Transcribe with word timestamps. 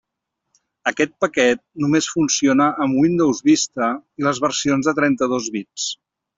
Aquest 0.91 1.11
paquet 1.25 1.61
només 1.83 2.07
funciona 2.15 2.67
amb 2.87 2.99
Windows 3.03 3.43
Vista 3.51 3.93
i 4.23 4.29
les 4.31 4.43
versions 4.49 4.91
de 4.91 4.99
trenta-dos 5.03 5.55
bits. 5.59 5.89